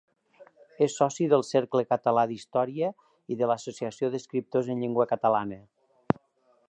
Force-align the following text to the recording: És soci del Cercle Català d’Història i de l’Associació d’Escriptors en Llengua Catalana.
És 0.85 0.95
soci 1.01 1.27
del 1.33 1.43
Cercle 1.49 1.83
Català 1.91 2.23
d’Història 2.31 2.89
i 3.35 3.37
de 3.43 3.51
l’Associació 3.53 4.11
d’Escriptors 4.17 4.73
en 4.77 4.83
Llengua 4.85 5.07
Catalana. 5.13 5.61